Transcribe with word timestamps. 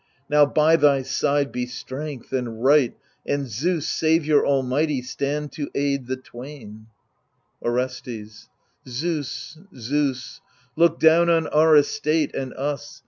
Now 0.27 0.47
by 0.47 0.77
thy 0.77 1.03
side 1.03 1.51
be 1.51 1.67
strength 1.67 2.33
and 2.33 2.63
right, 2.63 2.97
and 3.23 3.47
Zeus 3.47 3.87
Saviour 3.87 4.43
almighty, 4.43 5.03
stand 5.03 5.51
to 5.51 5.69
aid 5.75 6.07
the 6.07 6.17
twain 6.17 6.87
t 6.89 7.67
Orestes 7.69 8.49
Zeus, 8.87 9.59
Zeus 9.77 10.37
t 10.37 10.41
look 10.75 10.99
down 10.99 11.29
on 11.29 11.45
our 11.49 11.75
estate 11.75 12.33
and 12.33 12.51
us. 12.55 12.99